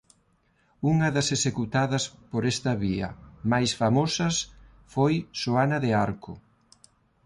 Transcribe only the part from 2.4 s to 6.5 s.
esta vía máis famosas foi Xoana de Arco.